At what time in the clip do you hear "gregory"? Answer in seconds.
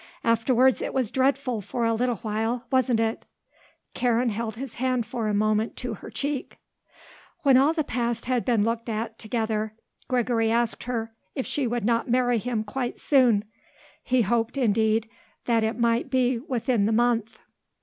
10.07-10.49